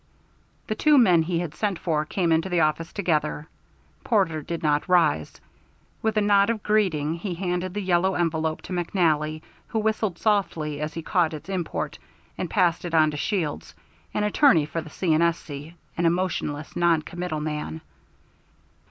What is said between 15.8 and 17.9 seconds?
an emotionless, noncommittal man.